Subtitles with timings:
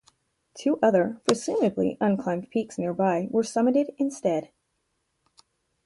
[0.57, 4.49] Two other, presumably unclimbed peaks nearby were summited instead.